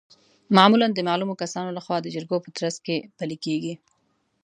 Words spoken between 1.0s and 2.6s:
معلومو کسانو لخوا د جرګو په